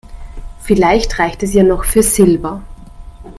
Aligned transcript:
Vielleicht 0.61 1.19
reicht 1.19 1.43
es 1.43 1.53
ja 1.53 1.61
noch 1.61 1.83
für 1.83 2.01
Silber. 2.01 2.63